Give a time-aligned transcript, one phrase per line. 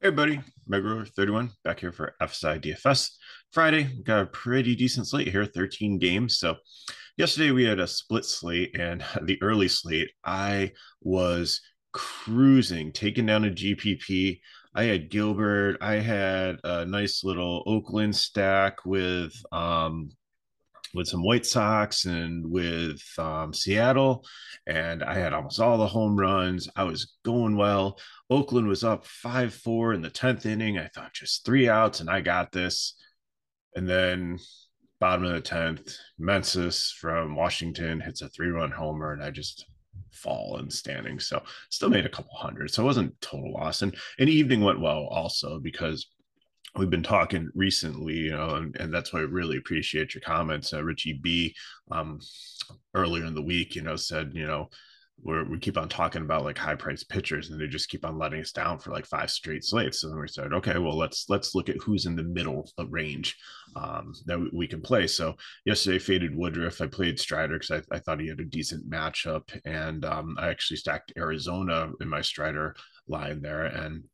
[0.00, 3.10] Hey, everybody, Megaruler31 back here for FSI DFS.
[3.50, 6.38] Friday, got a pretty decent slate here, 13 games.
[6.38, 6.54] So,
[7.16, 11.60] yesterday we had a split slate, and the early slate, I was
[11.92, 14.38] cruising, taking down a GPP.
[14.72, 20.10] I had Gilbert, I had a nice little Oakland stack with um,
[20.94, 24.24] with some White Sox and with um, Seattle,
[24.66, 26.68] and I had almost all the home runs.
[26.76, 27.98] I was going well.
[28.30, 30.78] Oakland was up 5 4 in the 10th inning.
[30.78, 32.94] I thought just three outs and I got this.
[33.74, 34.38] And then
[35.00, 39.66] bottom of the 10th, Meneses from Washington hits a three run homer, and I just
[40.12, 41.20] fall in standing.
[41.20, 42.70] So still made a couple hundred.
[42.70, 43.82] So it wasn't total loss.
[43.82, 46.06] And and evening went well also because
[46.78, 50.72] we've been talking recently, you know, and, and that's why I really appreciate your comments.
[50.72, 51.54] Uh, Richie B
[51.90, 52.20] um,
[52.94, 54.68] earlier in the week, you know, said, you know,
[55.24, 58.40] we keep on talking about like high priced pitchers and they just keep on letting
[58.40, 60.00] us down for like five straight slates.
[60.00, 62.92] So then we said, okay, well let's let's look at who's in the middle of
[62.92, 63.36] range
[63.74, 65.08] um, that we, we, can play.
[65.08, 65.34] So
[65.64, 66.80] yesterday faded Woodruff.
[66.80, 70.48] I played Strider because I, I, thought he had a decent matchup, and um, I
[70.48, 72.76] actually stacked Arizona in my Strider
[73.08, 74.04] line there, and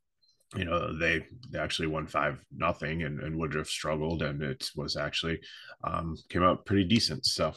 [0.56, 4.96] you know they they actually won five nothing and, and woodruff struggled and it was
[4.96, 5.40] actually
[5.84, 7.26] um, came out pretty decent.
[7.26, 7.52] So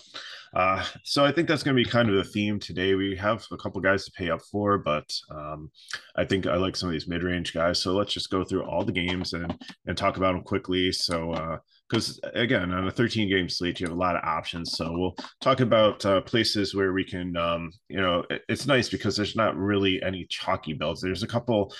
[0.55, 2.95] uh, so i think that's going to be kind of the theme today.
[2.95, 5.69] We have a couple guys to pay up for but um,
[6.15, 7.81] i think i like some of these mid-range guys.
[7.81, 10.91] So let's just go through all the games and and talk about them quickly.
[10.91, 11.59] So
[11.89, 14.73] because uh, again on a 13 game slate you have a lot of options.
[14.73, 18.89] So we'll talk about uh, places where we can um, you know it, it's nice
[18.89, 21.73] because there's not really any chalky builds there's a couple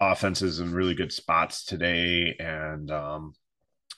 [0.00, 3.34] offenses in really good spots today and um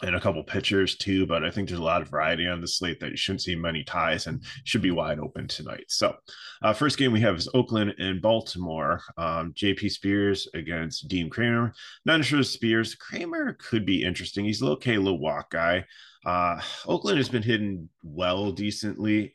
[0.02, 2.68] and a couple pitchers too, but I think there's a lot of variety on the
[2.68, 5.84] slate that you shouldn't see many ties and should be wide open tonight.
[5.88, 6.14] So,
[6.62, 9.00] uh, first game we have is Oakland and Baltimore.
[9.16, 11.72] Um, JP Spears against Dean Kremer.
[12.04, 12.94] Not sure Spears.
[12.94, 14.44] Kremer could be interesting.
[14.44, 15.86] He's a little okay, little walk guy.
[16.26, 19.32] Uh, Oakland has been hitting well, decently,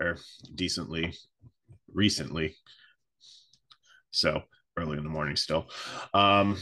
[0.00, 0.16] or
[0.54, 1.12] decently
[1.92, 2.54] recently.
[4.10, 4.42] So,
[4.78, 5.68] early in the morning still.
[6.14, 6.56] Um,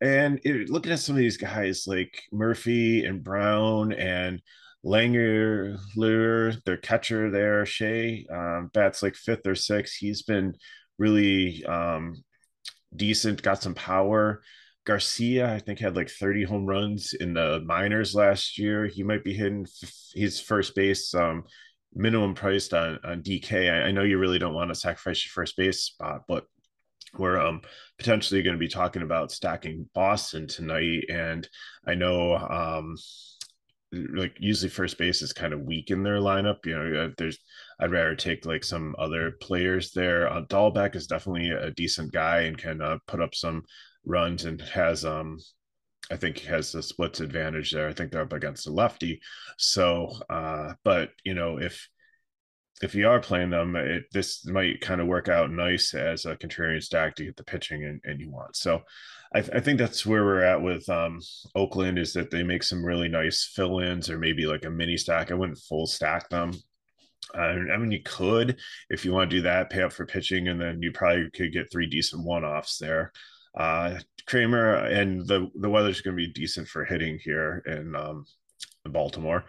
[0.00, 4.42] and it, looking at some of these guys like Murphy and Brown and
[4.84, 9.94] Langer, Lure, their catcher there, Shea, um, bats like fifth or sixth.
[9.94, 10.54] He's been
[10.98, 12.22] really um,
[12.94, 14.42] decent, got some power.
[14.84, 18.86] Garcia, I think, had like 30 home runs in the minors last year.
[18.86, 21.44] He might be hitting f- his first base um,
[21.92, 23.70] minimum priced on, on DK.
[23.70, 26.44] I, I, know you really don't want to sacrifice your first base spot, but
[27.18, 27.62] we're um,
[27.98, 31.04] potentially going to be talking about stacking Boston tonight.
[31.08, 31.48] And
[31.86, 32.96] I know um,
[33.92, 36.64] like usually first base is kind of weak in their lineup.
[36.64, 37.38] You know, there's
[37.80, 40.30] I'd rather take like some other players there.
[40.30, 43.62] Uh, Dalbec is definitely a decent guy and can uh, put up some
[44.04, 45.38] runs and has um
[46.10, 47.88] I think has the splits advantage there.
[47.88, 49.20] I think they're up against a lefty.
[49.58, 51.88] So uh but you know if
[52.82, 56.36] if you are playing them, it, this might kind of work out nice as a
[56.36, 58.56] contrarian stack to get the pitching and, and you want.
[58.56, 58.82] So
[59.34, 61.20] I, I, think that's where we're at with um,
[61.54, 65.30] Oakland is that they make some really nice fill-ins or maybe like a mini stack.
[65.30, 66.52] I wouldn't full stack them.
[67.34, 68.58] Uh, I mean, you could
[68.90, 71.52] if you want to do that, pay up for pitching, and then you probably could
[71.52, 73.12] get three decent one-offs there.
[73.56, 78.26] Uh, Kremer and the the weather's going to be decent for hitting here in um,
[78.84, 79.44] Baltimore.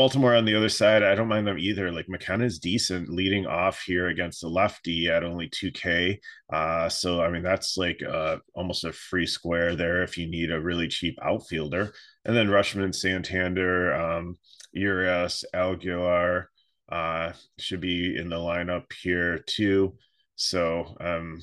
[0.00, 1.92] Baltimore on the other side, I don't mind them either.
[1.92, 6.18] Like McKenna's decent leading off here against the lefty at only 2K.
[6.50, 10.52] Uh, so, I mean, that's like uh, almost a free square there if you need
[10.52, 11.92] a really cheap outfielder.
[12.24, 14.38] And then Rutschman, Santander, um,
[14.72, 19.98] Urias, uh, should be in the lineup here too.
[20.34, 21.42] So um,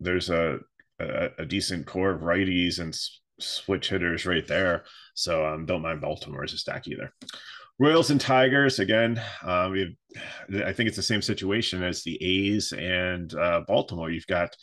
[0.00, 0.58] there's a,
[0.98, 2.98] a, a decent core of righties and
[3.38, 4.86] switch hitters right there.
[5.14, 7.12] So um, don't mind Baltimore as a stack either.
[7.82, 9.20] Royals and Tigers again.
[9.44, 14.08] Uh, we have, I think it's the same situation as the A's and uh, Baltimore.
[14.08, 14.54] You've got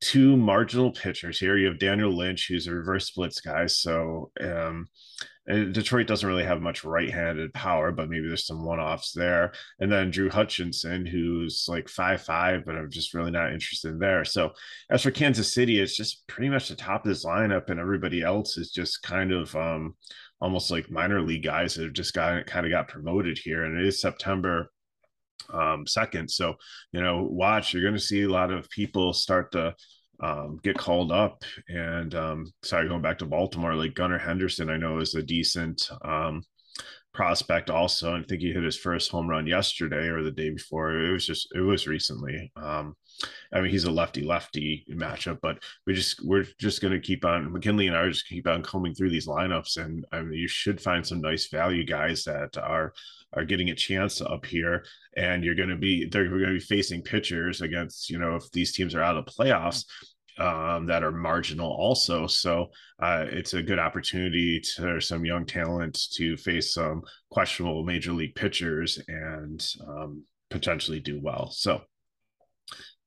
[0.00, 1.58] two marginal pitchers here.
[1.58, 3.66] You have Daniel Lynch, who's a reverse splits guy.
[3.66, 4.86] So um,
[5.46, 9.52] Detroit doesn't really have much right-handed power, but maybe there's some one-offs there.
[9.78, 14.24] And then Drew Hutchison, who's like five-five, but I'm just really not interested in there.
[14.24, 14.52] So
[14.90, 18.22] as for Kansas City, it's just pretty much the top of this lineup, and everybody
[18.22, 19.94] else is just kind of um,
[20.40, 23.64] almost like minor league guys that have just got kind of got promoted here.
[23.64, 24.70] And it is September
[25.52, 26.30] um, second.
[26.30, 26.54] So,
[26.92, 29.74] you know, watch, you're going to see a lot of people start to
[30.20, 31.42] um, get called up.
[31.68, 35.88] And um, sorry, going back to Baltimore, like Gunnar Henderson, I know is a decent
[36.02, 36.42] um,
[37.14, 38.14] prospect also.
[38.14, 40.92] And I think he hit his first home run yesterday or the day before.
[40.92, 42.52] It was just, it was recently.
[42.56, 42.94] Um,
[43.52, 47.24] I mean, he's a lefty lefty matchup, but we just we're just going to keep
[47.24, 50.38] on McKinley and I are just keep on combing through these lineups, and I mean,
[50.38, 52.92] you should find some nice value guys that are
[53.34, 54.84] are getting a chance up here,
[55.16, 58.50] and you're going to be they're going to be facing pitchers against you know if
[58.52, 59.84] these teams are out of playoffs.
[60.38, 62.26] Um, that are marginal also.
[62.26, 62.66] So
[63.02, 68.34] uh, it's a good opportunity to some young talent to face some questionable major league
[68.34, 71.50] pitchers and um, potentially do well.
[71.52, 71.80] So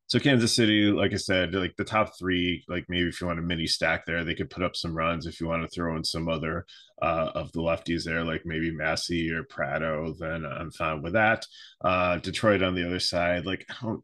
[0.09, 3.38] so Kansas City, like I said, like the top three, like maybe if you want
[3.38, 5.27] a mini stack there, they could put up some runs.
[5.27, 6.65] If you want to throw in some other
[7.00, 11.45] uh, of the lefties there, like maybe Massey or Pratto, then I'm fine with that.
[11.81, 14.03] Uh, Detroit on the other side, like I don't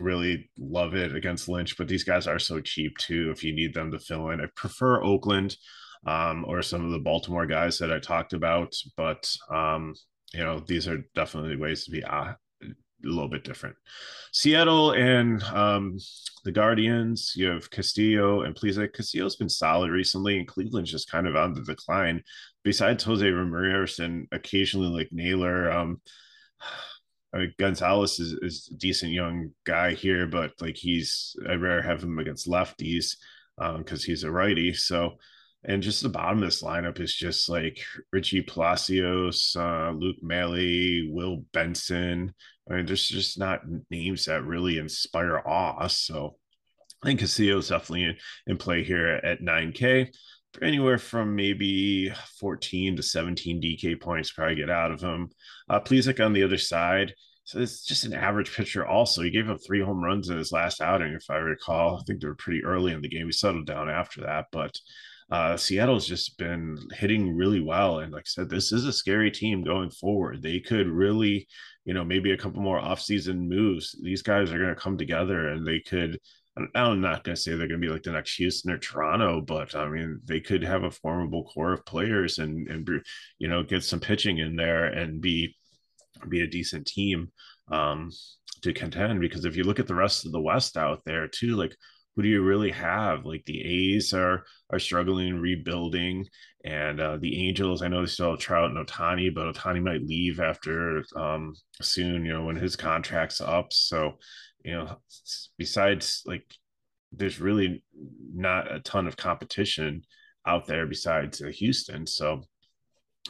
[0.00, 3.30] really love it against Lynch, but these guys are so cheap too.
[3.30, 5.56] If you need them to fill in, I prefer Oakland
[6.08, 9.94] um, or some of the Baltimore guys that I talked about, but um,
[10.34, 12.32] you know these are definitely ways to be uh,
[13.04, 13.76] a little bit different.
[14.32, 15.98] Seattle and um,
[16.44, 18.92] the Guardians, you have Castillo and Plesac.
[18.92, 22.22] Castillo's been solid recently, and Cleveland's just kind of on the decline.
[22.62, 26.00] Besides Jose Ramirez and occasionally like Naylor, um,
[27.34, 31.82] I mean, Gonzalez is, is a decent young guy here, but like he's I rare
[31.82, 33.16] have him against lefties
[33.58, 34.72] because um, he's a righty.
[34.72, 35.16] So
[35.68, 37.80] and just the bottom of this lineup is just like
[38.12, 42.32] Richie Palacios, uh, Luke Maile, Will Benson,
[42.70, 43.60] I mean, there's just not
[43.90, 45.86] names that really inspire awe.
[45.86, 46.36] So
[47.02, 48.16] I think Castillo is definitely in,
[48.46, 50.08] in play here at 9K.
[50.62, 52.10] Anywhere from maybe
[52.40, 55.28] 14 to 17 DK points, probably get out of him.
[55.68, 57.12] Uh, Plesac on the other side.
[57.44, 58.84] So it's just an average pitcher.
[58.84, 61.98] Also, he gave up three home runs in his last outing, if I recall.
[61.98, 63.26] I think they were pretty early in the game.
[63.26, 64.76] He settled down after that, but
[65.30, 68.00] uh, Seattle's just been hitting really well.
[68.00, 70.42] And like I said, this is a scary team going forward.
[70.42, 71.46] They could really
[71.86, 75.48] you know, maybe a couple more offseason moves, these guys are going to come together
[75.48, 76.18] and they could.
[76.74, 79.42] I'm not going to say they're going to be like the next Houston or Toronto,
[79.42, 82.88] but I mean, they could have a formidable core of players and, and
[83.38, 85.54] you know, get some pitching in there and be
[86.30, 87.30] be a decent team
[87.70, 88.10] um,
[88.62, 89.20] to contend.
[89.20, 91.76] Because if you look at the rest of the West out there too, like
[92.16, 93.26] who do you really have?
[93.26, 93.62] Like the
[93.94, 96.26] A's are are struggling, rebuilding,
[96.64, 97.82] and uh, the Angels.
[97.82, 102.24] I know they still have Trout and Ohtani, but Ohtani might leave after um, soon.
[102.24, 103.72] You know when his contract's up.
[103.72, 104.14] So
[104.64, 104.96] you know,
[105.58, 106.44] besides like,
[107.12, 107.84] there's really
[108.34, 110.02] not a ton of competition
[110.46, 112.06] out there besides uh, Houston.
[112.06, 112.42] So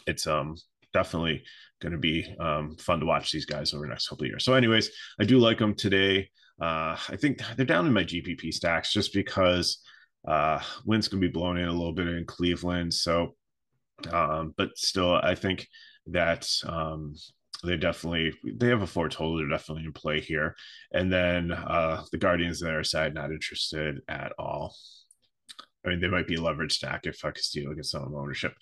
[0.06, 0.56] it's um
[0.92, 1.42] definitely
[1.82, 4.44] going to be um, fun to watch these guys over the next couple of years.
[4.44, 4.90] So, anyways,
[5.20, 6.30] I do like them today.
[6.60, 9.82] Uh, I think they're down in my GPP stacks just because
[10.26, 12.94] uh, wind's going to be blown in a little bit in Cleveland.
[12.94, 13.36] So,
[14.10, 15.68] um, but still, I think
[16.06, 17.14] that um,
[17.64, 19.36] they definitely they have a four total.
[19.36, 20.56] They're definitely in play here.
[20.92, 24.74] And then uh, the Guardians on their side not interested at all.
[25.84, 28.54] I mean, they might be a leverage stack if I could Castillo gets some ownership.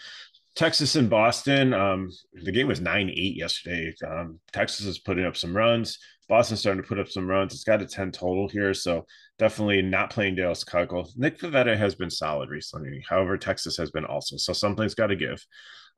[0.57, 1.75] Texas and Boston.
[1.75, 3.95] Um, the game was nine eight yesterday.
[4.07, 5.99] Um, Texas is putting up some runs.
[6.29, 7.53] Boston's starting to put up some runs.
[7.53, 8.73] It's got a 10 total here.
[8.73, 9.05] So
[9.39, 11.11] definitely not playing Dallas Keuchel.
[11.17, 13.05] Nick Pivetta has been solid recently.
[13.09, 14.37] However, Texas has been also.
[14.37, 15.45] So something's got to give.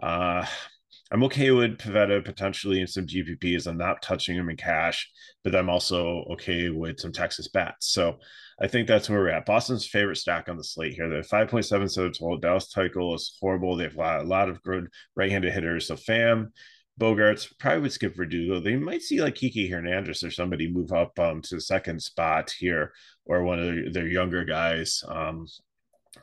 [0.02, 0.44] Uh,
[1.12, 3.66] I'm okay with Pivetta potentially in some GPPs.
[3.66, 5.08] I'm not touching him in cash,
[5.44, 7.92] but I'm also okay with some Texas bats.
[7.92, 8.16] So
[8.60, 9.46] I think that's where we're at.
[9.46, 11.08] Boston's favorite stack on the slate here.
[11.08, 12.38] They're 5.7 so total.
[12.38, 13.76] Dallas Keuchel is horrible.
[13.76, 15.86] They have a lot, a lot of good right-handed hitters.
[15.86, 16.48] So Pham,
[16.98, 18.58] Bogaerts probably would skip Verdugo.
[18.58, 22.50] They might see like Kiki Hernandez or somebody move up um, to the second spot
[22.50, 22.92] here,
[23.26, 25.46] or one of their, their younger guys, um,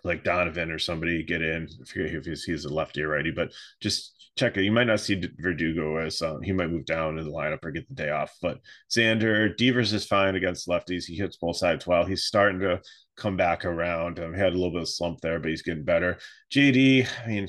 [0.03, 1.67] like Donovan or somebody get in.
[1.81, 4.63] I forget if he's, he's a lefty or righty, but just check it.
[4.63, 7.71] You might not see Verdugo as um, he might move down in the lineup or
[7.71, 8.35] get the day off.
[8.41, 8.59] But
[8.91, 11.05] Xander Devers is fine against lefties.
[11.05, 12.05] He hits both sides well.
[12.05, 12.81] He's starting to
[13.15, 14.19] come back around.
[14.19, 16.17] Um, he had a little bit of slump there, but he's getting better.
[16.51, 17.47] JD, I mean,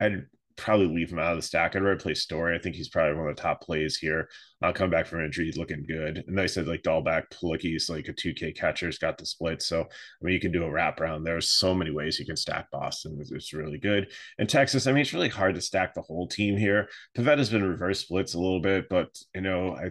[0.00, 0.26] I'd
[0.56, 1.76] probably leave him out of the stack.
[1.76, 2.56] I'd rather play Story.
[2.56, 4.28] I think he's probably one of the top plays here.
[4.62, 6.24] I'll come back from injury, he's looking good.
[6.26, 7.24] And I said like Dalbec,
[7.60, 9.60] He's like a 2K catcher, has got the split.
[9.62, 11.24] So I mean you can do a wrap around.
[11.24, 13.18] There's so many ways you can stack Boston.
[13.20, 14.08] It's, it's really good.
[14.38, 16.88] And Texas, I mean, it's really hard to stack the whole team here.
[17.16, 19.90] Pivetta's been reverse splits a little bit, but you know, I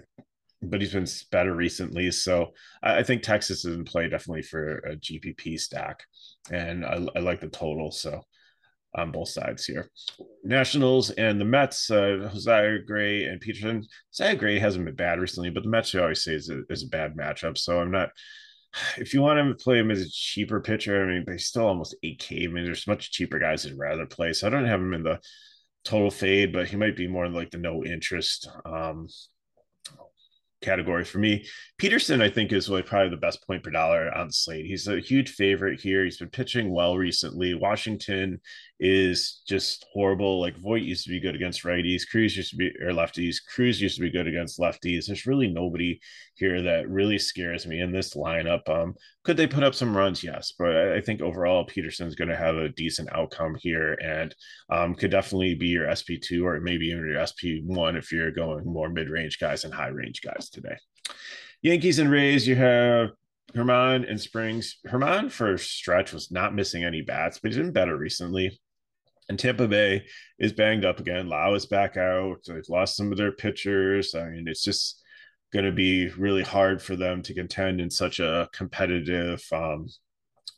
[0.62, 2.12] but he's been better recently.
[2.12, 2.54] So
[2.84, 6.04] I, I think Texas is in play definitely for a GPP stack.
[6.52, 7.92] And I, I like the total.
[7.92, 8.22] So
[8.96, 9.90] on both sides here.
[10.44, 13.86] Nationals and the Mets, uh, Josiah Gray and Peterson.
[14.14, 16.84] Josiah Gray hasn't been bad recently, but the Mets you always say is a, is
[16.84, 17.58] a bad matchup.
[17.58, 18.10] So I'm not.
[18.98, 21.96] If you want to play him as a cheaper pitcher, I mean, they still almost
[22.04, 22.44] 8K.
[22.44, 24.34] I mean, there's much cheaper guys I'd rather play.
[24.34, 25.22] So I don't have him in the
[25.86, 29.08] total fade, but he might be more like the no interest um,
[30.66, 31.46] category for me.
[31.78, 34.66] Peterson, I think, is like probably the best point per dollar on the slate.
[34.66, 36.04] He's a huge favorite here.
[36.04, 37.54] He's been pitching well recently.
[37.54, 38.42] Washington
[38.80, 40.42] is just horrible.
[40.42, 42.02] Like Voit used to be good against righties.
[42.10, 43.38] Cruz used to be or lefties.
[43.54, 45.06] Cruz used to be good against lefties.
[45.06, 46.00] There's really nobody
[46.34, 48.68] here that really scares me in this lineup.
[48.68, 48.96] Um,
[49.26, 50.24] could they put up some runs?
[50.24, 54.34] Yes, but I, think overall Peterson's going to have a decent outcome here and
[54.70, 58.32] um, could definitely be your SP two or maybe even your SP one if you're
[58.32, 60.78] going more mid range guys and high range guys today.
[61.64, 63.10] Yankees and Rays, you have
[63.56, 64.78] Germán and Springs.
[64.88, 68.60] Germán for stretch was not missing any bats, but he's been better recently.
[69.28, 70.06] And Tampa Bay
[70.38, 71.30] is banged up again.
[71.30, 72.42] Lowe is back out.
[72.48, 74.14] They've lost some of their pitchers.
[74.14, 75.02] I mean, it's just
[75.56, 79.88] going to be really hard for them to contend in such a competitive um,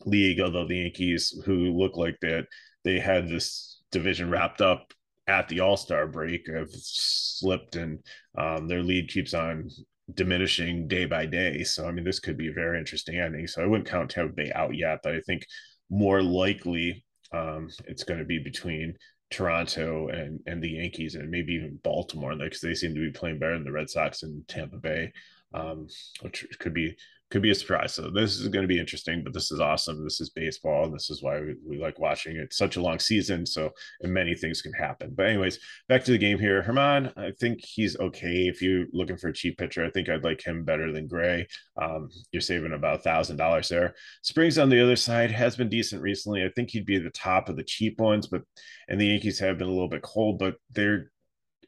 [0.05, 0.41] league.
[0.41, 2.47] Although the Yankees, who look like that,
[2.83, 4.91] they had this division wrapped up
[5.27, 7.99] at the All Star break, have slipped, and
[8.39, 9.69] um, their lead keeps on
[10.11, 11.63] diminishing day by day.
[11.63, 13.45] So I mean, this could be a very interesting ending.
[13.45, 15.45] So I wouldn't count Tampa Bay out yet, but I think
[15.91, 18.95] more likely um, it's going to be between
[19.29, 23.39] Toronto and and the Yankees and maybe even Baltimore, because they seem to be playing
[23.39, 25.11] better than the Red Sox and Tampa Bay,
[25.53, 25.87] um,
[26.21, 26.95] which could be
[27.29, 27.93] could be a surprise.
[27.93, 30.03] So this is going to be interesting, but this is awesome.
[30.03, 32.53] This is baseball, and this is why we, we like watching it.
[32.53, 35.13] such a long season, so many things can happen.
[35.15, 36.63] But anyways, back to the game here.
[36.63, 38.47] Germán, I think he's okay.
[38.47, 41.47] If you're looking for a cheap pitcher, I think I'd like him better than Gray.
[41.81, 43.95] Um, you're saving about thousand dollars there.
[44.21, 46.45] Springs on the other side has been decent recently.
[46.45, 48.43] I think he'd be the top of the cheap ones, but
[48.87, 51.11] and the Yankees have been a little bit cold, but they're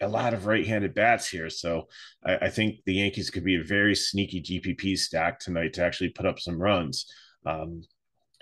[0.01, 1.49] a lot of right-handed bats here.
[1.49, 1.87] So
[2.25, 6.09] I, I, think the Yankees could be a very sneaky GPP stack tonight to actually
[6.09, 7.05] put up some runs.
[7.45, 7.83] Um,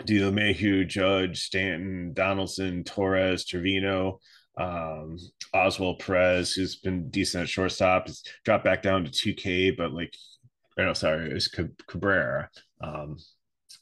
[0.04, 4.20] LeMahieu, Judge, Stanton, Donaldson, Torres, Trevino,
[4.58, 5.18] um,
[5.54, 10.14] Oswald Perez, who's been decent at shortstop, has dropped back down to 2K, but like,
[10.78, 11.50] no, sorry, it's
[11.88, 12.50] Cabrera,
[12.82, 13.18] um,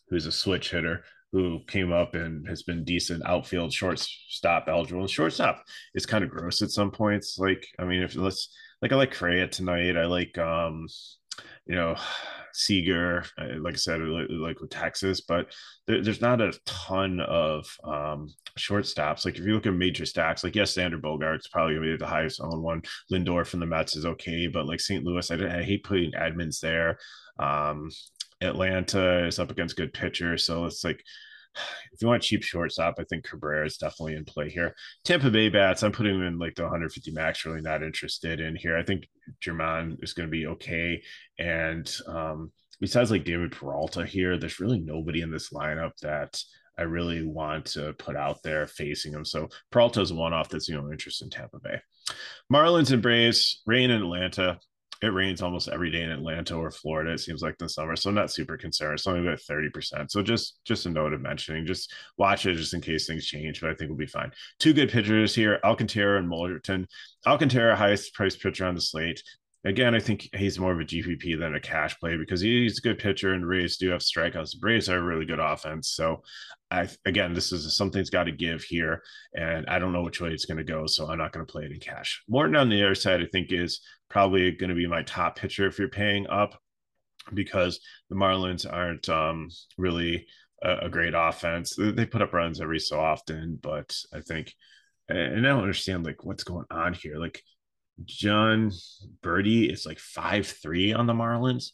[0.10, 1.04] who's a switch hitter
[1.36, 5.06] who came up and has been decent outfield shortstop eligible.
[5.06, 7.38] Shortstop is kind of gross at some points.
[7.38, 9.98] Like, I mean, if let's like I like Correa tonight.
[9.98, 10.88] I like um,
[11.66, 11.98] you know,
[12.54, 13.26] Seager,
[13.60, 15.54] like I said, like with Texas, but
[15.88, 19.26] there, there's not a ton of um, shortstops.
[19.26, 22.08] Like if you look at major stacks, like yes, Xander Bogaerts probably gonna be the
[22.08, 22.82] highest owned one.
[23.12, 25.04] Lindor from the Mets is okay, but like St.
[25.04, 26.98] Louis, I, I hate putting Edmonds there.
[27.40, 27.90] Um,
[28.42, 31.02] Atlanta is up against good pitchers, so it's like
[31.94, 34.76] if you want cheap shortstop, I think Cabrera is definitely in play here.
[35.04, 37.46] Tampa Bay bats, I'm putting them in like the 150 max.
[37.46, 38.78] Really not interested in here.
[38.78, 39.08] I think
[39.44, 41.02] Germán is going to be okay,
[41.40, 46.40] and um, besides like David Peralta here, there's really nobody in this lineup that
[46.78, 49.24] I really want to put out there facing him.
[49.24, 51.80] So Peralta is one off that's the only interest in Tampa Bay.
[52.52, 54.60] Marlins and Braves, rain in Atlanta
[55.02, 57.12] it rains almost every day in Atlanta or Florida.
[57.12, 58.96] It seems like the summer, so I'm not super concerned.
[58.96, 60.12] It's only about thirty percent.
[60.12, 61.66] So just just a note of mentioning.
[61.66, 64.32] Just watch it just in case things change, but I think we'll be fine.
[64.60, 66.88] Two good pitchers here: Alcantara and Morton.
[67.26, 69.22] Alcantara, highest priced pitcher on the slate.
[69.66, 72.82] Again, I think he's more of a GPP than a cash play because he's a
[72.82, 74.52] good pitcher and Rays do have strikeouts.
[74.52, 75.92] The Braves are a really good offense.
[75.92, 76.22] So
[76.70, 79.02] I again, this is something's got to give here,
[79.34, 81.52] and I don't know which way it's going to go, so I'm not going to
[81.52, 82.24] play it in cash.
[82.28, 85.68] Morton on the other side, I think, is probably going to be my top pitcher
[85.68, 86.60] if you're paying up,
[87.34, 87.80] because
[88.10, 90.28] the Marlins aren't um, really
[90.64, 91.76] a, a, great offense.
[91.78, 94.54] They put up runs every so often, but I think,
[95.08, 97.18] and I don't understand like what's going on here.
[97.18, 97.42] Like
[98.04, 98.72] Jon
[99.22, 101.72] Berti is like five three on the Marlins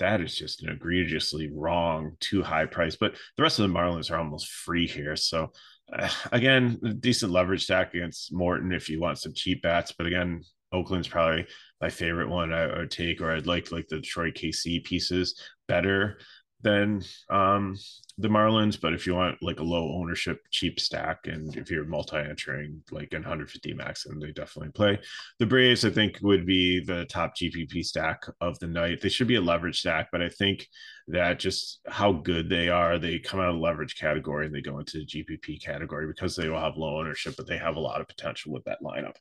[0.00, 2.96] that is just an egregiously wrong, too high price.
[2.96, 5.14] But the rest of the Marlins are almost free here.
[5.14, 5.52] So
[5.92, 9.92] uh, again, decent leverage stack against Morton if you want some cheap bats.
[9.92, 11.46] But again, Oakland's probably
[11.80, 16.18] my favorite one I would take, or I'd like like the Detroit KC pieces better
[16.62, 17.76] than um,
[18.18, 18.80] the Marlins.
[18.80, 22.82] But if you want like a low ownership, cheap stack, and if you're multi entering
[22.90, 24.98] like in 150 max, then they definitely play.
[25.38, 29.00] The Braves, I think, would be the top GPP stack of the night.
[29.00, 30.66] They should be a leverage stack, but I think
[31.08, 34.78] that just how good they are, they come out of leverage category and they go
[34.78, 38.00] into the GPP category because they will have low ownership, but they have a lot
[38.00, 39.16] of potential with that lineup.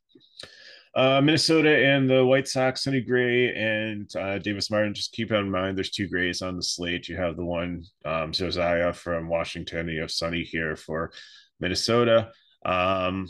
[0.96, 4.94] Uh, Minnesota and the White Sox, Sonny Gray and uh, Davis Martin.
[4.94, 7.08] Just keep in mind there's two Grays on the slate.
[7.08, 9.88] You have the one um, Josiah from Washington.
[9.88, 11.12] You have Sonny here for
[11.60, 12.32] Minnesota.
[12.66, 13.28] Um,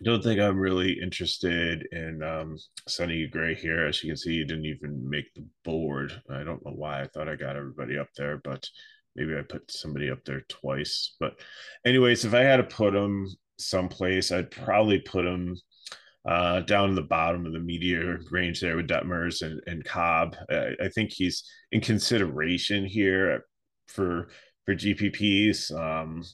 [0.00, 3.86] I don't think I'm really interested in um, Sonny Gray here.
[3.86, 6.22] As you can see, he didn't even make the board.
[6.30, 7.02] I don't know why.
[7.02, 8.68] I thought I got everybody up there, but
[9.16, 11.16] maybe I put somebody up there twice.
[11.18, 11.40] But,
[11.84, 13.26] anyways, if I had to put him
[13.58, 15.56] someplace, I'd probably put him
[16.26, 20.36] uh, down in the bottom of the media range there with Detmers and, and Cobb.
[20.50, 23.44] I, I think he's in consideration here
[23.86, 24.28] for
[24.64, 25.74] for GPPs.
[25.74, 26.24] Um,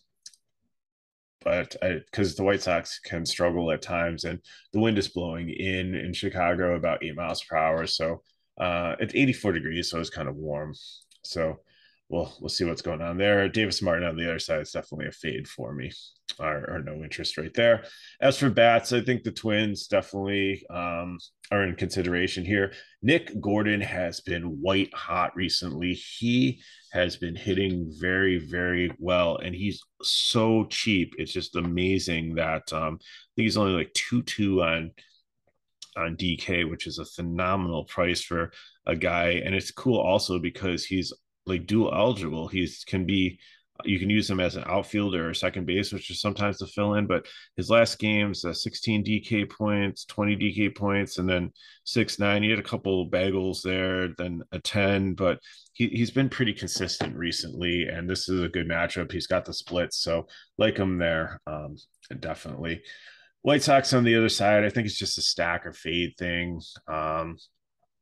[1.45, 4.41] but because the White Sox can struggle at times, and
[4.73, 8.23] the wind is blowing in in Chicago about eight miles per hour, so
[8.59, 10.75] uh, it's 84 degrees, so it's kind of warm.
[11.23, 11.61] So
[12.09, 13.49] we'll we'll see what's going on there.
[13.49, 15.91] Davis Martin on the other side is definitely a fade for me,
[16.39, 17.85] or, or no interest right there.
[18.21, 21.19] As for bats, I think the Twins definitely um,
[21.51, 22.73] are in consideration here.
[23.03, 25.95] Nick Gordon has been white hot recently.
[25.95, 26.61] He
[26.93, 31.15] has been hitting very very well, and he's so cheap.
[31.19, 34.93] It's just amazing that um, I think he's only like two two on
[35.97, 38.51] on DK, which is a phenomenal price for
[38.87, 39.43] a guy.
[39.45, 41.13] And it's cool also because he's
[41.47, 42.49] like dual eligible.
[42.49, 43.39] He's can be
[43.85, 46.95] you can use him as an outfielder or second base, which is sometimes to fill
[46.95, 47.07] in.
[47.07, 51.51] But his last games, uh, 16 DK points, 20 DK points, and then
[51.83, 52.43] six nine.
[52.43, 55.41] He had a couple bagels there, then a 10, but
[55.73, 57.89] he, he's been pretty consistent recently.
[57.89, 59.11] And this is a good matchup.
[59.11, 61.77] He's got the splits, so like him there, um,
[62.21, 62.83] definitely.
[63.43, 66.63] White Sox on the other side, I think it's just a stack or fade thing.
[66.89, 67.37] Um,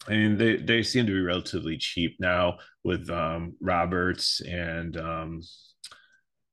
[0.09, 5.43] I mean, they, they seem to be relatively cheap now with um, Roberts and um,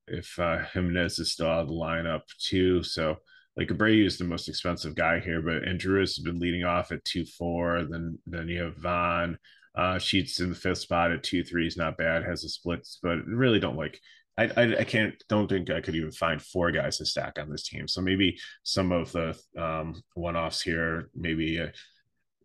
[0.08, 2.84] if uh, Jimenez is still out of the lineup too.
[2.84, 3.18] So
[3.58, 7.04] like Abreu is the most expensive guy here, but Andrus has been leading off at
[7.06, 7.84] two four.
[7.90, 9.38] Then then you have Vaughn.
[9.76, 12.24] Uh, Sheets in the fifth spot at two three is not bad.
[12.24, 14.00] Has a splits, but really don't like.
[14.38, 17.50] I, I, I can't don't think I could even find four guys to stack on
[17.50, 17.88] this team.
[17.88, 21.60] So maybe some of the um, one offs here, maybe.
[21.60, 21.68] Uh,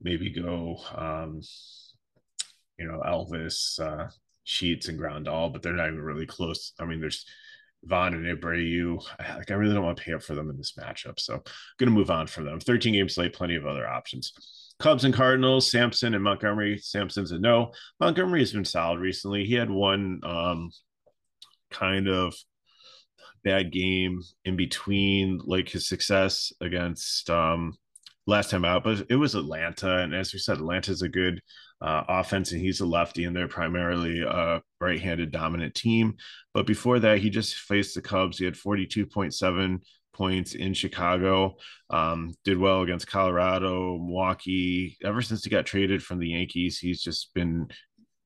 [0.00, 1.40] maybe go, um,
[2.78, 4.08] you know, Elvis, uh,
[4.44, 6.72] Sheets, and Grandal, but they're not even really close.
[6.78, 7.24] I mean, there's
[7.84, 9.02] Vaughn and Abreu.
[9.18, 11.20] Like, I really don't want to pay up for them in this matchup.
[11.20, 11.42] So
[11.78, 12.60] going to move on from them.
[12.60, 14.32] 13 games late, plenty of other options.
[14.78, 16.78] Cubs and Cardinals, Sampson and Montgomery.
[16.78, 17.72] Sampson's a no.
[18.00, 19.44] Montgomery has been solid recently.
[19.44, 20.70] He had one um,
[21.70, 22.34] kind of
[23.44, 27.76] bad game in between like his success against um,
[28.26, 29.98] last time out, but it was Atlanta.
[29.98, 31.40] And as we said, Atlanta's a good
[31.80, 36.14] uh, offense, and he's a lefty, and they're primarily a right handed dominant team.
[36.52, 38.38] But before that, he just faced the Cubs.
[38.38, 39.80] He had 42.7
[40.14, 41.56] points in Chicago,
[41.90, 44.96] um, did well against Colorado, Milwaukee.
[45.04, 47.68] Ever since he got traded from the Yankees, he's just been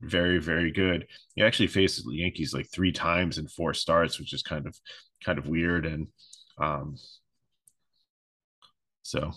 [0.00, 1.06] very, very good.
[1.34, 4.78] He actually faced the Yankees like three times in four starts, which is kind of
[5.24, 5.86] kind of weird.
[5.86, 6.08] And
[6.58, 6.96] um,
[9.02, 9.32] so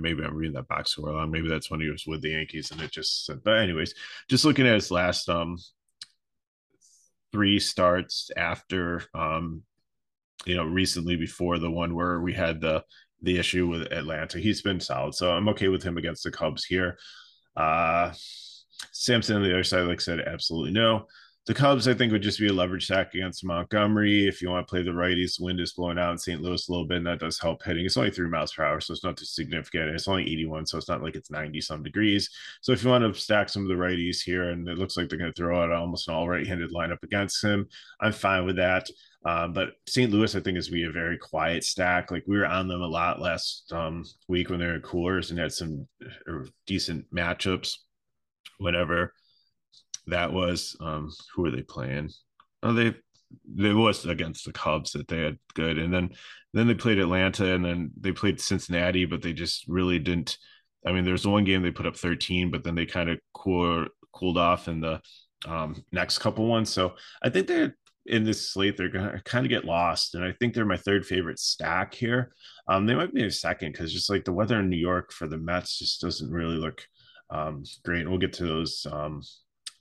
[0.00, 1.30] maybe I'm reading that box score on.
[1.30, 3.94] Maybe that's when he was with the Yankees and it just said, but anyways,
[4.28, 5.58] just looking at his last um
[7.32, 9.62] three starts after um
[10.46, 12.84] you know recently before the one where we had the
[13.22, 14.38] the issue with Atlanta.
[14.38, 15.14] He's been solid.
[15.14, 16.98] So I'm okay with him against the Cubs here.
[17.56, 18.12] Uh
[18.92, 21.06] Sampson on the other side, like I said, absolutely no
[21.46, 24.26] the Cubs, I think, would just be a leverage stack against Montgomery.
[24.26, 26.40] If you want to play the righties, wind is blowing out in St.
[26.40, 27.84] Louis a little bit, and that does help hitting.
[27.84, 29.90] It's only three miles per hour, so it's not too significant.
[29.90, 32.30] It's only 81, so it's not like it's 90 some degrees.
[32.62, 35.10] So if you want to stack some of the righties here, and it looks like
[35.10, 37.68] they're going to throw out almost an all right handed lineup against him,
[38.00, 38.88] I'm fine with that.
[39.26, 40.10] Um, but St.
[40.10, 42.10] Louis, I think, is be a very quiet stack.
[42.10, 45.38] Like we were on them a lot last um, week when they were coolers and
[45.38, 47.74] had some uh, decent matchups.
[48.58, 49.12] Whenever
[50.06, 52.10] that was um who were they playing?
[52.62, 52.94] Oh, they
[53.58, 56.10] it was against the Cubs that they had good, and then
[56.52, 60.38] then they played Atlanta, and then they played Cincinnati, but they just really didn't.
[60.86, 63.86] I mean, there's one game they put up 13, but then they kind of cool,
[64.12, 65.00] cooled off in the
[65.46, 66.70] um, next couple ones.
[66.70, 67.74] So I think they're
[68.06, 71.06] in this slate, they're gonna kind of get lost, and I think they're my third
[71.06, 72.32] favorite stack here.
[72.68, 75.26] Um, they might be a second because just like the weather in New York for
[75.26, 76.86] the Mets just doesn't really look
[77.30, 78.02] um, great.
[78.02, 79.22] And we'll get to those um,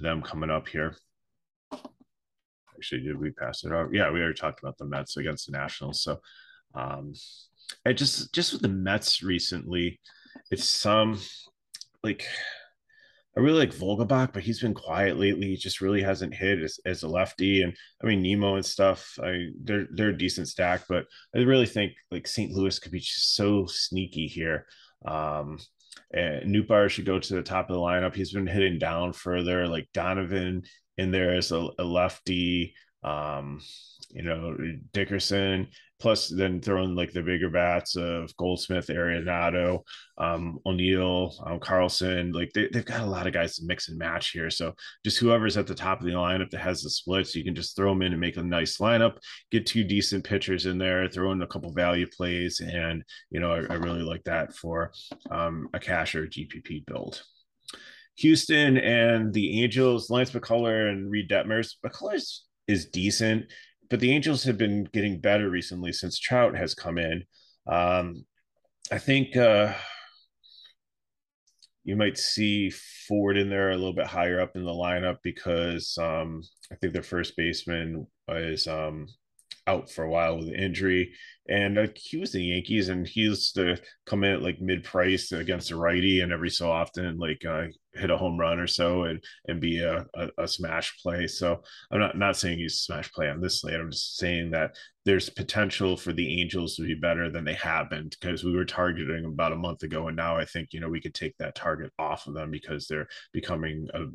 [0.04, 0.96] them coming up here.
[2.76, 3.94] Actually, did we pass it out?
[3.94, 6.04] Yeah, we already talked about the Mets against the Nationals.
[6.04, 6.20] So,
[6.76, 7.14] um,
[7.86, 10.00] I just just with the Mets recently,
[10.52, 11.20] it's some
[12.04, 12.26] like
[13.36, 15.48] I really like Vogelbach, but he's been quiet lately.
[15.48, 17.64] He just really hasn't hit as, as a lefty.
[17.64, 19.18] And I mean Nimmo and stuff.
[19.24, 22.52] I they're they're a decent stack, but I really think like St.
[22.52, 24.66] Louis could be just so sneaky here.
[25.06, 25.58] Um,
[26.12, 28.16] and Nootbaar should go to the top of the lineup.
[28.16, 30.64] He's been hitting down further, like Donovan
[30.98, 32.76] in there as a, a lefty.
[33.04, 33.62] Um,
[34.12, 34.56] you know,
[34.94, 35.68] Dickerson
[36.04, 39.84] plus then throwing like the bigger bats of Goldschmidt, Arenado,
[40.18, 42.34] um, O'Neill, um, Carlson.
[42.34, 44.50] Like they, have got a lot of guys to mix and match here.
[44.50, 44.74] So
[45.06, 47.78] just whoever's at the top of the lineup that has the splits, you can just
[47.78, 49.16] throw them in and make a nice lineup.
[49.50, 53.54] Get two decent pitchers in there, throw in a couple value plays, and you know
[53.54, 54.92] I, I really like that for
[55.32, 57.24] um, a cash or GPP build.
[58.18, 61.76] Houston and the Angels, Lance McCullers and Reid Detmers.
[61.84, 63.46] McCullers is decent,
[63.94, 67.26] but the Angels have been getting better recently since Trout has come in.
[67.68, 68.26] Um,
[68.92, 69.72] I think uh,
[71.84, 75.96] you might see Ford in there a little bit higher up in the lineup because
[76.02, 79.06] um, I think their first baseman is um,
[79.68, 81.14] out for a while with an injury.
[81.50, 84.84] And uh, he was the Yankees, and he used to come in at like mid
[84.84, 88.68] price against a righty, and every so often, like uh, hit a home run or
[88.68, 91.28] so, and and be a, a, a, smash play.
[91.28, 93.76] So I'm not not saying he's a smash play on this slate.
[93.76, 97.90] I'm just saying that there's potential for the Angels to be better than they have
[97.90, 100.88] been because we were targeting about a month ago, and now I think you know
[100.88, 104.06] we could take that target off of them because they're becoming a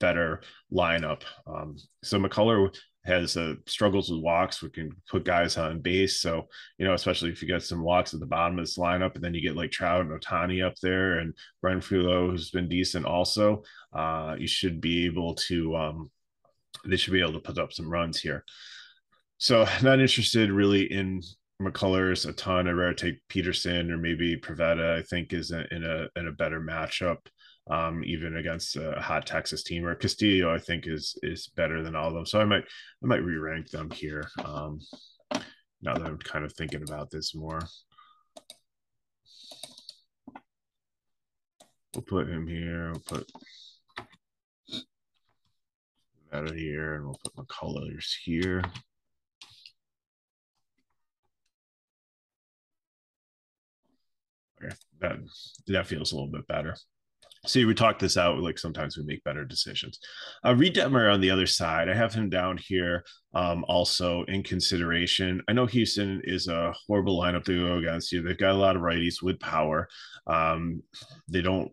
[0.00, 1.22] better lineup.
[1.46, 4.62] Um, so McCullers has uh, struggles with walks.
[4.62, 6.20] We can put guys on base.
[6.20, 9.14] So, you know, especially if you get some walks at the bottom of this lineup,
[9.14, 12.68] and then you get like Trout and Ohtani up there and Brian Fulo, who's been
[12.68, 13.62] decent also,
[13.92, 16.10] uh, you should be able to, um,
[16.86, 18.44] they should be able to put up some runs here.
[19.38, 21.20] So, not interested really in
[21.60, 22.68] McCullers a ton.
[22.68, 26.60] I'd rather take Peterson or maybe Pivetta, I think is in a in a better
[26.60, 27.18] matchup
[27.70, 29.84] um, even against a hot Texas team.
[29.84, 32.26] Or Castillo, I think is is better than all of them.
[32.26, 32.64] So I might
[33.02, 34.28] I might re rank them here.
[34.44, 34.80] Um,
[35.82, 37.60] now that I'm kind of thinking about this more.
[41.94, 42.90] We'll put him here.
[42.90, 43.30] We'll put
[46.32, 48.64] out of here, and we'll put McCullers here.
[54.62, 55.18] Okay, that
[55.68, 56.74] that feels a little bit better.
[57.46, 58.38] See, we talk this out.
[58.38, 59.98] Like sometimes we make better decisions.
[60.44, 63.04] Uh, Reid Detmer on the other side, I have him down here
[63.34, 65.42] um, also in consideration.
[65.48, 68.22] I know Houston is a horrible lineup to go against you.
[68.22, 69.88] They've got a lot of righties with power.
[70.26, 70.82] Um,
[71.28, 71.70] they don't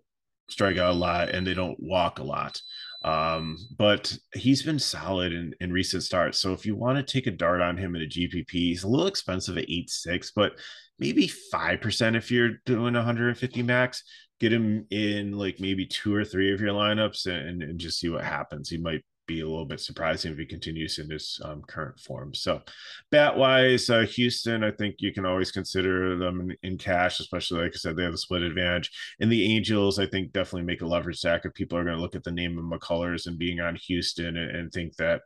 [0.49, 2.61] strike out a lot and they don't walk a lot.
[3.03, 6.39] Um, but he's been solid in, in recent starts.
[6.39, 8.87] So if you want to take a dart on him in a GPP, he's a
[8.87, 10.53] little expensive at 8.6, but
[10.99, 14.03] maybe 5% if you're doing 150 max
[14.41, 18.09] get him in like maybe two or three of your lineups and, and just see
[18.09, 18.71] what happens.
[18.71, 22.33] He might be a little bit surprising if he continues in his um, current form.
[22.33, 22.63] So,
[23.11, 27.61] bat wise, uh, Houston, I think you can always consider them in, in, cash, especially
[27.61, 28.89] like I said, they have a split advantage.
[29.19, 32.01] And the Angels, I think, definitely make a leverage stack if people are going to
[32.01, 35.21] look at the name of McCullers and being on Houston and, and think that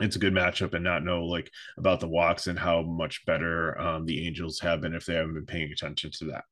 [0.00, 3.78] it's a good matchup and not know like about the walks and how much better
[3.80, 6.42] um, the Angels have been if they haven't been paying attention to that.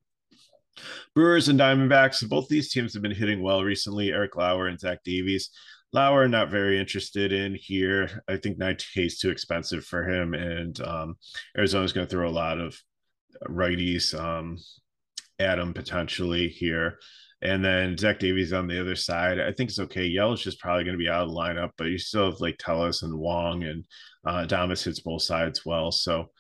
[1.14, 4.11] Brewers and Diamondbacks, both these teams have been hitting well recently.
[4.11, 5.51] Eric Lauer and Zach Davies.
[5.93, 8.23] Lauer, not very interested in here.
[8.29, 10.35] I think 9K is too expensive for him.
[10.35, 11.16] And um,
[11.57, 12.79] Arizona's going to throw a lot of
[13.49, 14.59] righties um,
[15.38, 16.99] at him potentially here.
[17.43, 19.40] And then Zach Davies on the other side.
[19.40, 20.09] I think it's okay.
[20.09, 22.57] Yelich is probably going to be out of the lineup, but you still have like
[22.59, 23.85] Tellez and Wong and
[24.27, 25.90] uh, Damas hits both sides well.
[25.90, 26.31] So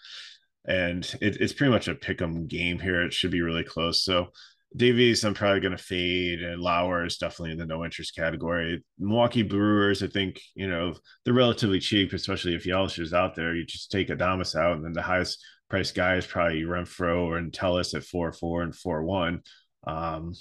[0.70, 3.02] and it, it's pretty much a pick 'em game here.
[3.02, 4.04] It should be really close.
[4.04, 4.28] So
[4.76, 8.84] Davies, I'm probably going to fade, and Lauer is definitely in the no interest category.
[9.00, 13.54] Milwaukee Brewers, I think you know they're relatively cheap, especially if Yelich is out there.
[13.54, 17.52] You just take Adames out, and then the highest price guy is probably Renfroe and
[17.52, 19.42] Tellez at four four and four one.
[19.86, 20.34] Um,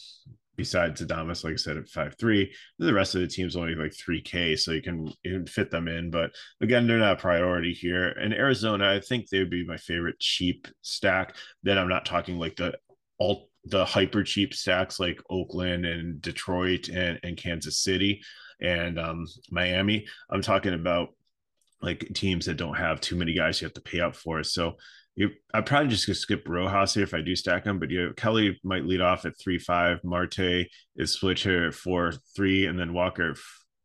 [0.59, 2.53] besides Adames, like I said, at five three.
[2.79, 5.09] The rest of the team's only like three K, so you can
[5.47, 6.11] fit them in.
[6.11, 8.09] But again, they're not a priority here.
[8.09, 11.37] And Arizona, I think they would be my favorite cheap stack.
[11.63, 12.77] Then I'm not talking like the
[13.19, 18.21] all the hyper cheap stacks like Oakland and Detroit and, and Kansas City
[18.59, 20.07] and um, Miami.
[20.29, 21.15] I'm talking about
[21.81, 24.43] like teams that don't have too many guys you have to pay up for.
[24.43, 24.75] So
[25.15, 28.05] you, I'd probably just gonna skip Rojas here if I do stack them, but you
[28.05, 30.03] know, Kelly might lead off at three five.
[30.03, 33.35] Marte is switch here at four three, and then Walker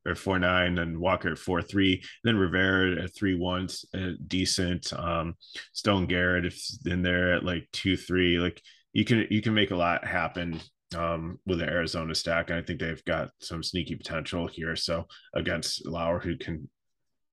[0.07, 2.03] or four nine, and Walker at four three.
[2.23, 4.93] Then Rivera at three one, uh, decent.
[4.93, 5.35] Um,
[5.73, 8.39] Stone Garrett is in there at like two three.
[8.39, 10.61] Like you can you can make a lot happen
[10.97, 14.77] um, with the Arizona stack, and I think they've got some sneaky potential here.
[14.77, 16.69] So against Lauer, who can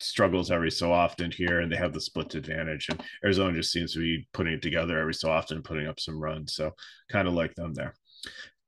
[0.01, 2.87] struggles every so often here, and they have the split advantage.
[2.89, 6.19] And Arizona just seems to be putting it together every so often, putting up some
[6.19, 6.53] runs.
[6.53, 6.71] So
[7.09, 7.95] kind of like them there.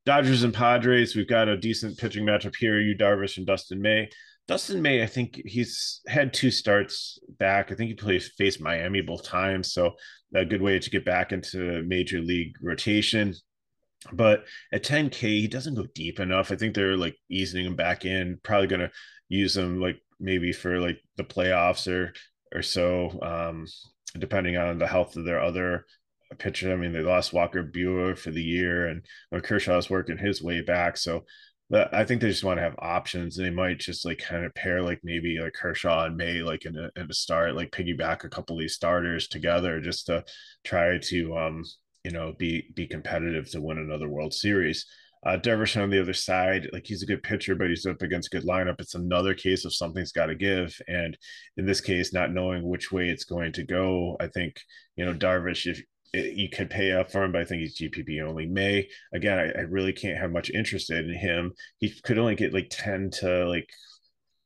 [0.05, 2.79] Dodgers and Padres, we've got a decent pitching matchup here.
[2.79, 4.09] Yu Darvish and Dustin May.
[4.47, 7.71] Dustin May, I think he's had two starts back.
[7.71, 9.93] I think he played faced Miami both times, so
[10.35, 13.33] a good way to get back into major league rotation.
[14.11, 14.43] But
[14.73, 16.51] at 10K, he doesn't go deep enough.
[16.51, 18.37] I think they're like easing him back in.
[18.43, 18.91] Probably gonna
[19.29, 22.13] use him like maybe for like the playoffs or
[22.55, 23.67] or so, um,
[24.17, 25.85] depending on the health of their other
[26.37, 26.71] pitcher.
[26.71, 29.03] I mean, they lost Walker Buehler for the year, and
[29.43, 30.97] Kershaw is working his way back.
[30.97, 31.25] So
[31.73, 33.35] I think they just want to have options.
[33.35, 36.77] They might just like kind of pair like maybe like Kershaw and May like in
[36.77, 40.23] a, in a start, like piggyback a couple of these starters together just to
[40.63, 41.63] try to um
[42.03, 44.85] you know be be competitive to win another World Series.
[45.25, 48.33] Uh, Darvish on the other side, like he's a good pitcher, but he's up against
[48.33, 48.75] a good lineup.
[48.79, 51.17] It's another case of something's got to give, and
[51.55, 54.17] in this case, not knowing which way it's going to go.
[54.19, 54.59] I think
[54.97, 55.81] you know Darvish, if
[56.13, 58.45] you could pay up for him, but I think he's GPP only.
[58.45, 61.53] May again, I, I, really can't have much interest in him.
[61.79, 63.69] He could only get like ten to like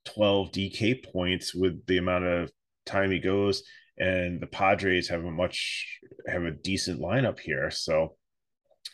[0.06, 2.52] twelve DK points with the amount of
[2.86, 3.64] time he goes,
[3.98, 7.70] and the Padres have a much have a decent lineup here.
[7.70, 8.16] So,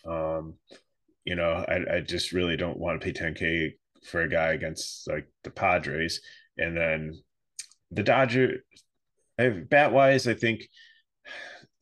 [0.08, 0.56] um,
[1.26, 3.76] you know, I, I just really don't want to pay ten K
[4.10, 6.22] for a guy against like the Padres,
[6.58, 7.22] and then
[7.92, 8.64] the Dodger.
[9.38, 10.68] Bat wise, I think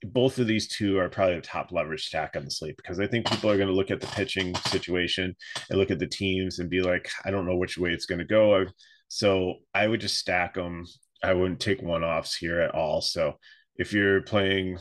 [0.03, 3.07] both of these two are probably the top leverage stack on the slate because I
[3.07, 5.35] think people are going to look at the pitching situation
[5.69, 8.19] and look at the teams and be like, I don't know which way it's going
[8.19, 8.65] to go.
[9.09, 10.85] So I would just stack them.
[11.21, 13.01] I wouldn't take one offs here at all.
[13.01, 13.33] So
[13.75, 14.77] if you're playing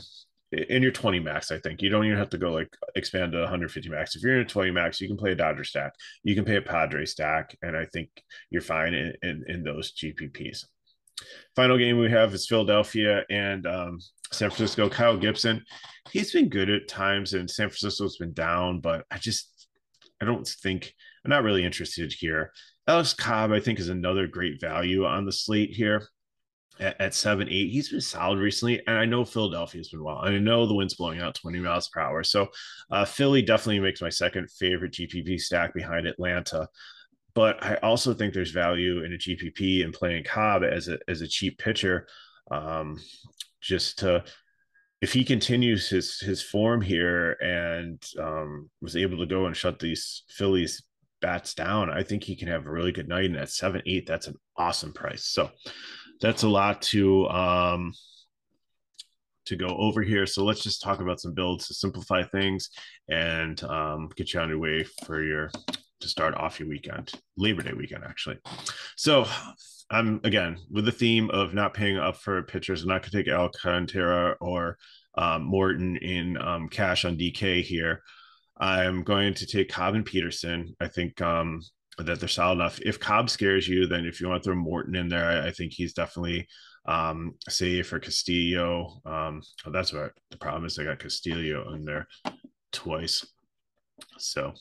[0.51, 3.39] in your 20 max, I think you don't even have to go like expand to
[3.39, 4.15] 150 max.
[4.15, 6.57] If you're in a 20 max, you can play a Dodger stack, you can pay
[6.57, 8.09] a Padre stack, and I think
[8.49, 10.65] you're fine in, in, in those GPPs.
[11.55, 13.99] Final game we have is Philadelphia and um,
[14.31, 14.89] San Francisco.
[14.89, 15.63] Kyle Gibson,
[16.11, 19.67] he's been good at times, and San Francisco's been down, but I just
[20.21, 22.51] I don't think I'm not really interested here.
[22.87, 26.07] Alex Cobb, I think, is another great value on the slate here
[26.81, 27.69] at, at seven eight.
[27.69, 30.19] He's been solid recently, and I know Philadelphia's been well.
[30.21, 32.49] I know the wind's blowing out 20 miles per hour, so
[32.91, 36.67] uh, Philly definitely makes my second favorite GPP stack behind Atlanta
[37.33, 41.21] but I also think there's value in a GPP and playing Cobb as a as
[41.21, 42.07] a cheap pitcher,
[42.49, 42.99] um,
[43.61, 44.23] just to
[45.01, 49.79] if he continues his his form here and um, was able to go and shut
[49.79, 50.83] these Phillies
[51.21, 53.25] bats down, I think he can have a really good night.
[53.25, 55.25] And at seven eight, that's an awesome price.
[55.25, 55.49] So
[56.21, 57.93] that's a lot to um,
[59.45, 60.25] to go over here.
[60.25, 62.69] So let's just talk about some builds to simplify things
[63.09, 65.51] and um, get you on your way for your
[65.99, 68.39] to start off your weekend, Labor Day weekend, actually.
[68.95, 69.25] So
[69.89, 72.83] I'm again with the theme of not paying up for pitchers.
[72.83, 74.77] I'm not going to take Alcantara or
[75.15, 78.01] um, Morton in um, cash on DK here.
[78.57, 80.75] I'm going to take Cobb and Peterson.
[80.79, 81.61] I think um,
[82.03, 82.79] that they're solid enough.
[82.81, 85.51] If Cobb scares you, then if you want to throw Morton in there, I, I
[85.51, 86.47] think he's definitely
[86.85, 89.01] um, safe for Castillo.
[89.05, 90.77] Um, oh, that's what the problem is.
[90.79, 92.07] I got Castillo in there
[92.71, 93.25] twice.
[94.17, 94.53] So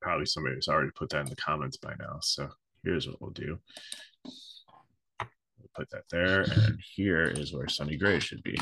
[0.00, 2.18] probably somebody has already put that in the comments by now.
[2.20, 2.48] So
[2.84, 3.58] here's what we'll do.
[4.24, 8.58] We'll put that there, and here is where Sonny Gray should be.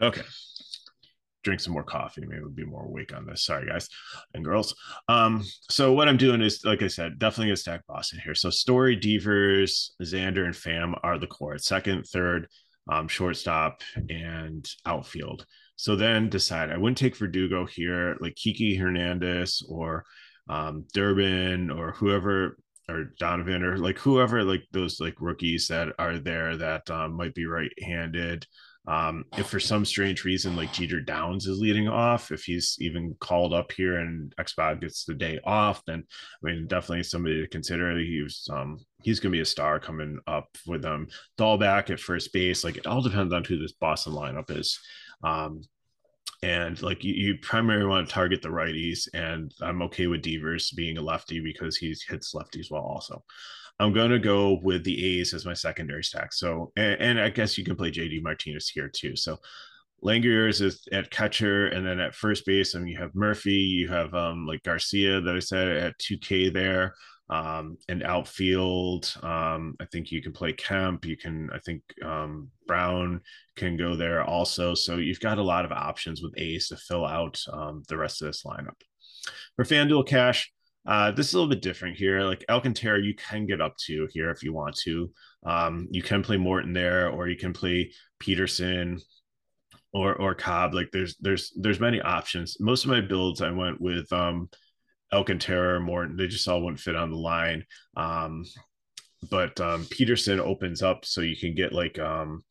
[0.00, 0.22] Okay.
[1.42, 2.22] Drink some more coffee.
[2.26, 3.44] Maybe we'll be more awake on this.
[3.44, 3.88] Sorry, guys
[4.34, 4.74] and girls.
[5.08, 8.34] Um, so what I'm doing is, like I said, definitely gonna stack Boston here.
[8.34, 11.56] So Story, Devers, Xander, and Pham are the core.
[11.58, 12.46] Second, third,
[12.90, 15.46] um, shortstop, and outfield.
[15.76, 20.04] So then decide I wouldn't take Verdugo here, like Kiki Hernandez or
[20.48, 26.18] um, Durbin or whoever or Donovan or like whoever like those like rookies that are
[26.18, 28.46] there that um, might be right-handed.
[28.86, 33.14] Um, if for some strange reason like Jeter Downs is leading off, if he's even
[33.20, 36.04] called up here and Xbox gets the day off, then
[36.42, 37.96] I mean definitely somebody to consider.
[37.98, 41.08] He's um he's gonna be a star coming up with them.
[41.38, 44.78] Dalbec at first base, like it all depends on who this Boston lineup is.
[45.22, 45.62] Um,
[46.42, 50.70] and like you, you, primarily want to target the righties, and I'm okay with Devers
[50.70, 53.22] being a lefty because he hits lefties well also.
[53.80, 56.32] I'm going to go with the A's as my secondary stack.
[56.32, 59.16] So, and, and I guess you can play JD Martinez here too.
[59.16, 59.38] So,
[60.02, 63.88] Langeliers is at catcher, and then at first base, I mean, you have Murphy, you
[63.88, 66.94] have um, like Garcia that I said at 2K there
[67.28, 69.14] um, and outfield.
[69.22, 71.04] Um, I think you can play Kemp.
[71.04, 73.20] You can, I think um, Brown
[73.56, 74.74] can go there also.
[74.74, 78.20] So you've got a lot of options with A's to fill out um, the rest
[78.20, 78.80] of this lineup.
[79.56, 80.50] For FanDuel Cash,
[80.86, 82.22] uh, this is a little bit different here.
[82.22, 85.10] Like Alcantara, you can get up to here if you want to.
[85.44, 89.00] Um, you can play Morton there, or you can play Peterson,
[89.92, 90.74] or or Cobb.
[90.74, 92.56] Like there's there's there's many options.
[92.60, 94.48] Most of my builds I went with um
[95.12, 96.16] Alcantara, Morton.
[96.16, 97.64] They just all wouldn't fit on the line.
[97.96, 98.44] Um,
[99.30, 102.42] but um, Peterson opens up so you can get like um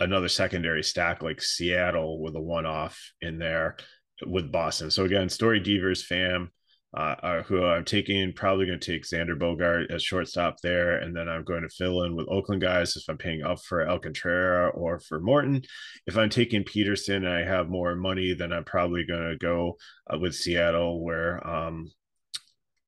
[0.00, 3.76] another secondary stack like Seattle with a one off in there
[4.26, 4.90] with Boston.
[4.90, 6.48] So again, Story Devers Pham,
[6.96, 11.14] uh, uh, who I'm taking, probably going to take Xander Bogaerts as shortstop there, and
[11.14, 14.68] then I'm going to fill in with Oakland guys if I'm paying up for Alcantara
[14.70, 15.62] or for Morton.
[16.06, 19.76] If I'm taking Peterson and I have more money, then I'm probably going to go
[20.12, 21.90] uh, with Seattle, where um,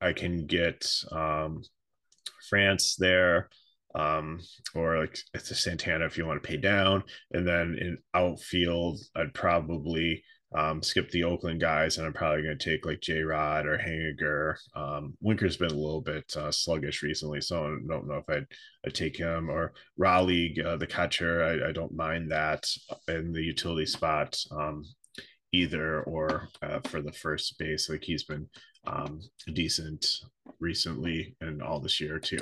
[0.01, 1.63] I can get um,
[2.49, 3.51] France there
[3.95, 4.41] um,
[4.75, 7.05] or like it's a Santana if you want to pay down.
[7.33, 12.59] And then in outfield, I'd probably um, skip the Oakland guys, and I'm probably going
[12.59, 14.57] to take like J Rod or Haniger.
[14.75, 18.47] Um, Winker's been a little bit uh, sluggish recently, so I don't know if I'd,
[18.85, 21.45] I'd take him or Raleigh, uh, the catcher.
[21.45, 22.67] I, I, don't mind that
[23.07, 24.85] in the utility spot um,
[25.53, 27.89] either, or uh, for the first base.
[27.89, 28.49] Like he's been
[28.87, 29.21] um,
[29.53, 30.07] decent
[30.59, 32.41] recently and all this year too.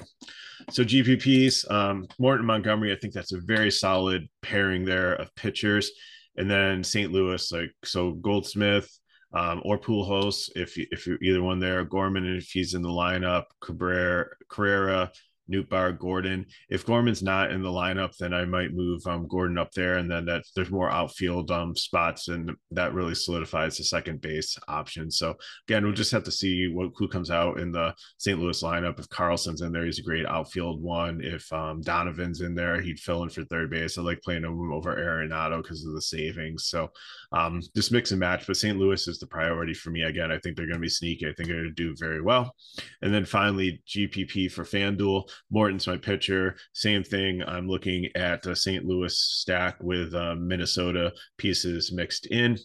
[0.70, 5.90] So GPPs, um, Morton Montgomery, I think that's a very solid pairing there of pitchers
[6.38, 7.12] and then St.
[7.12, 8.86] Louis, like so Goldschmidt
[9.34, 13.44] um, or Pujols, if if you're either one there, Gorman if he's in the lineup,
[13.60, 15.10] Cabrera, Carrera,
[15.50, 16.46] Nootbaar, Gordon.
[16.68, 20.10] If Gorman's not in the lineup, then I might move um, Gordon up there, and
[20.10, 25.10] then that there's more outfield um, spots, and that really solidifies the second base option.
[25.10, 25.36] So
[25.68, 28.38] again, we'll just have to see what who comes out in the St.
[28.38, 28.98] Louis lineup.
[28.98, 31.20] If Carlson's in there, he's a great outfield one.
[31.22, 33.98] If um, Donovan's in there, he'd fill in for third base.
[33.98, 36.66] I like playing him over Arenado because of the savings.
[36.66, 36.90] So
[37.32, 38.46] um, just mix and match.
[38.46, 38.78] But St.
[38.78, 40.02] Louis is the priority for me.
[40.02, 41.26] Again, I think they're going to be sneaky.
[41.26, 42.54] I think they're going to do very well.
[43.02, 45.28] And then finally, GPP for FanDuel.
[45.50, 46.56] Morton's my pitcher.
[46.72, 47.42] Same thing.
[47.42, 48.84] I'm looking at St.
[48.84, 52.58] Louis stack with uh, Minnesota pieces mixed in.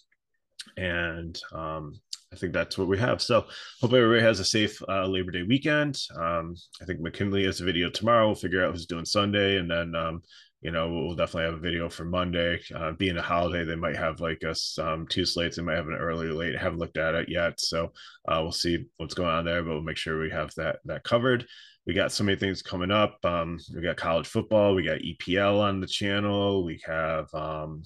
[0.78, 1.94] And um,
[2.34, 3.22] I think that's what we have.
[3.22, 3.46] So
[3.82, 6.00] hope everybody has a safe uh, Labor Day weekend.
[6.16, 8.26] Um, I think McKinley has a video tomorrow.
[8.26, 10.22] We'll figure out who's doing Sunday, and then um,
[10.64, 12.60] you know we'll definitely have a video for Monday.
[12.74, 15.58] Uh, being a holiday, they might have like us um, two slates.
[15.58, 16.56] They might have an early late.
[16.56, 17.92] I haven't looked at it yet, so
[18.28, 19.62] uh, we'll see what's going on there.
[19.62, 21.46] But we'll make sure we have that that covered
[21.86, 23.18] we got so many things coming up.
[23.26, 27.84] Um, we got college football, we got EPL on the channel, we have um,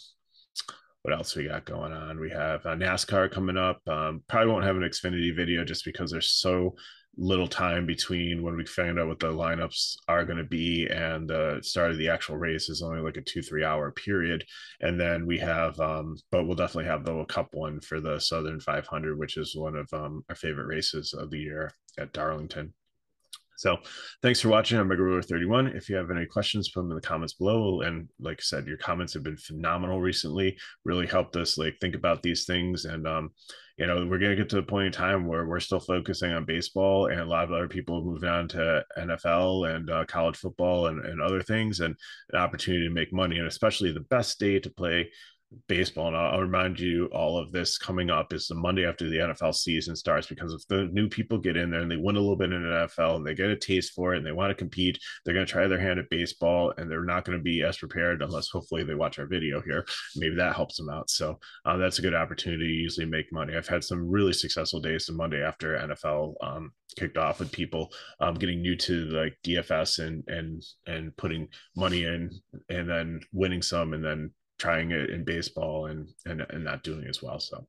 [1.07, 2.19] what else we got going on?
[2.19, 3.79] We have uh, NASCAR coming up.
[3.87, 6.75] Um, probably won't have an Xfinity video just because there's so
[7.17, 11.27] little time between when we find out what the lineups are going to be and
[11.27, 14.43] the start of the actual race is only like a two three hour period
[14.82, 18.60] and then we have um but we'll definitely have the cup one for the southern
[18.60, 22.71] 500 which is one of um, our favorite races of the year at darlington
[23.58, 23.77] so
[24.21, 24.77] thanks for watching.
[24.77, 25.75] I'm MegaRuler31.
[25.75, 27.82] If you have any questions, put them in the comments below.
[27.82, 30.58] And like I said, your comments have been phenomenal recently.
[30.86, 32.86] Really helped us like think about these things.
[32.86, 33.32] And um,
[33.77, 36.45] you know, we're gonna get to the point in time where we're still focusing on
[36.45, 40.87] baseball, and a lot of other people moving on to NFL and uh, college football
[40.87, 41.95] and, and other things, and
[42.33, 43.37] an opportunity to make money.
[43.37, 45.11] And especially the best day to play
[45.67, 46.07] baseball.
[46.07, 49.17] And I'll, I'll, remind you all of this coming up is the Monday after the
[49.17, 52.19] NFL season starts because if the new people get in there and they win a
[52.19, 54.55] little bit in NFL and they get a taste for it and they want to
[54.55, 57.63] compete, they're going to try their hand at baseball and they're not going to be
[57.63, 59.86] as prepared unless hopefully they watch our video here.
[60.15, 61.10] Maybe that helps them out.
[61.10, 63.55] So uh, that's a good opportunity to usually make money.
[63.55, 67.91] I've had some really successful days the Monday after NFL um, kicked off with people
[68.19, 72.31] um, getting new to like DFS and and and putting money in
[72.69, 77.06] and then winning some and then trying it in baseball and and, and not doing
[77.08, 77.39] as well.
[77.39, 77.67] So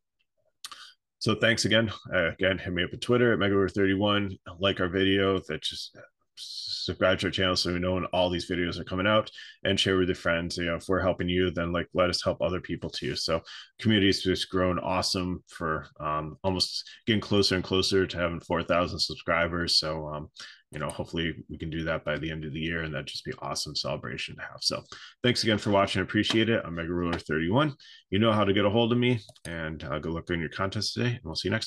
[1.21, 1.91] so thanks again.
[2.13, 4.39] Uh, again, hit me up at Twitter at MegaRuler31.
[4.61, 5.41] Like our video.
[5.49, 5.97] That just
[6.37, 9.31] subscribe to our channel so we know when all these videos are coming out
[9.65, 10.57] and share with your friends.
[10.57, 13.17] You know, if we're helping you, then like let us help other people too.
[13.17, 13.43] So
[13.81, 19.79] community's just grown awesome for um, almost getting closer and closer to having 4,000 subscribers.
[19.79, 20.31] So um,
[20.71, 23.07] you know, hopefully we can do that by the end of the year and that'd
[23.07, 24.59] just be awesome celebration to have.
[24.61, 24.83] So
[25.23, 26.01] thanks again for watching.
[26.01, 26.63] I appreciate it.
[26.65, 27.75] I'm Mega Ruler 31.
[28.11, 30.51] You know how to get a hold of me and uh, good luck on your
[30.51, 31.67] contest today and we'll see you next